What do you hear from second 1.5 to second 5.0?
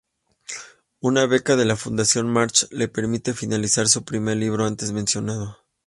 de la Fundación March le permite finalizar su primer libro, antes